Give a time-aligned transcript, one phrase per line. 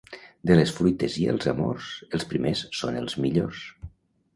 [0.51, 3.69] De les fruites i els amors, els primers són els millors.